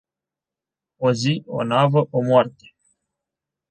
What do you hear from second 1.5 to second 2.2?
o navă, o